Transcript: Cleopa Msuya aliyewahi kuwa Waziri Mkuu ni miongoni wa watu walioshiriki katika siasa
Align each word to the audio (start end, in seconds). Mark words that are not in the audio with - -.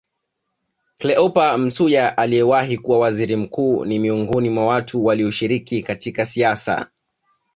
Cleopa 0.97 1.57
Msuya 1.57 2.17
aliyewahi 2.17 2.77
kuwa 2.77 2.99
Waziri 2.99 3.35
Mkuu 3.35 3.85
ni 3.85 3.99
miongoni 3.99 4.57
wa 4.57 4.65
watu 4.65 5.05
walioshiriki 5.05 5.83
katika 5.83 6.25
siasa 6.25 6.91